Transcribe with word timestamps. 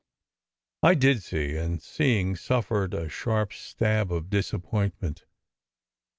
I 0.81 0.95
did 0.95 1.21
see, 1.21 1.55
and 1.57 1.79
seeing, 1.79 2.35
suffered 2.35 2.95
a 2.95 3.07
sharp 3.07 3.53
stab 3.53 4.11
of 4.11 4.31
disappoint 4.31 4.99
ment. 4.99 5.25